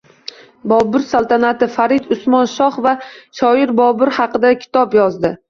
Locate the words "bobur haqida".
3.83-4.53